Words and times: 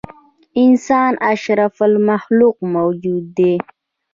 انسان 0.63 1.13
اشرف 1.33 1.81
المخلوق 1.83 2.57
موجود 2.61 3.23
دی. 3.37 3.57